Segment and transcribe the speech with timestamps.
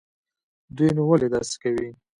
[0.75, 1.89] دوى نو ولې داسې کوي.